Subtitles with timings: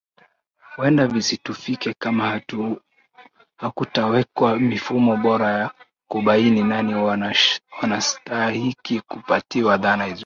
[0.75, 2.41] Huenda visitufike kama
[3.57, 5.71] hakutawekwa mifumo bora ya
[6.07, 6.95] kubaini nani
[7.81, 10.19] wanastahiki kupatiwa dhana hizo